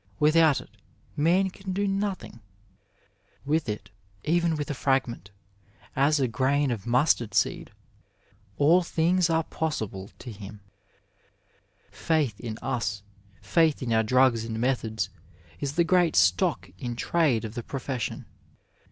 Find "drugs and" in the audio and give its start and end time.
14.01-14.59